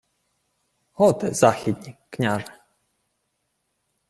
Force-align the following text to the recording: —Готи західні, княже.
—Готи 0.93 1.33
західні, 1.33 1.97
княже. 2.09 2.61